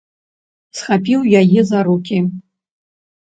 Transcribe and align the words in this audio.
Схапіў 0.79 1.21
яе 1.41 1.59
за 1.73 1.79
рукі. 1.89 2.19